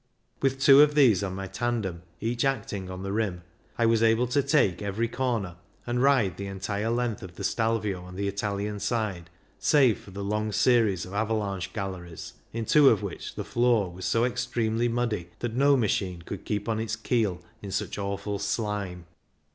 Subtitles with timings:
[0.41, 3.43] With two of these on my tandem, each acting on the rim,
[3.77, 8.01] I was able to take every corner and ride the entire length of the Stelvio
[8.01, 9.29] on the Italian side,
[9.59, 14.05] save for the long series of avalanche galleries, in two of which the floor was
[14.05, 19.05] so extremely muddy that no machine could keep on its keel in such awful slime.